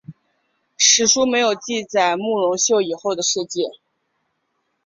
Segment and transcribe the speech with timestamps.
[0.79, 3.61] 史书没有记载慕容秀以后的事迹。